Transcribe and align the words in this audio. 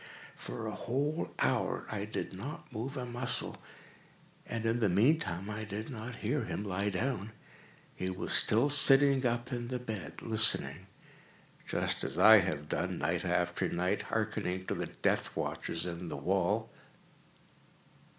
For 0.35 0.65
a 0.65 0.71
whole 0.71 1.31
hour 1.37 1.85
I 1.91 2.05
did 2.05 2.33
not 2.33 2.73
move 2.73 2.97
a 2.97 3.05
muscle, 3.05 3.55
and 4.47 4.65
in 4.65 4.79
the 4.79 4.89
meantime 4.89 5.47
I 5.47 5.63
did 5.63 5.91
not 5.91 6.15
hear 6.25 6.45
him 6.45 6.63
lie 6.63 6.89
down. 6.89 7.33
He 7.95 8.09
was 8.09 8.33
still 8.33 8.67
sitting 8.71 9.27
up 9.27 9.53
in 9.53 9.67
the 9.67 9.77
bed 9.77 10.23
listening;—just 10.23 12.03
as 12.03 12.17
I 12.17 12.39
have 12.39 12.67
done, 12.67 12.97
night 12.97 13.23
after 13.23 13.69
night, 13.69 14.01
hearkening 14.01 14.65
to 14.65 14.73
the 14.73 14.87
death 14.87 15.35
watches 15.35 15.85
in 15.85 16.07
the 16.07 16.17
wall. 16.17 16.71